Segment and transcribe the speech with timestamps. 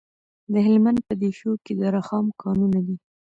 [0.51, 2.95] د هلمند په دیشو کې د رخام کانونه دي.